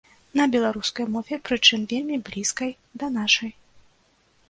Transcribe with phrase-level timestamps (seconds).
[0.39, 3.51] На беларускай мове, прычым вельмі блізкай да нашай.